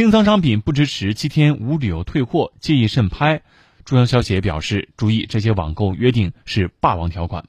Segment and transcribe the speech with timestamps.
[0.00, 3.42] 清仓商品不支持七天无理由退货建议慎拍。
[3.84, 7.44] 中央消协表示注意这些网购约定是霸王条款。